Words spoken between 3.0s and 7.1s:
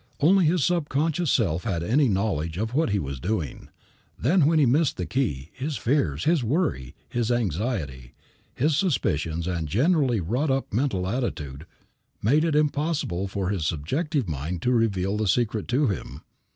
doing. Then when he missed the key his fears, his worry,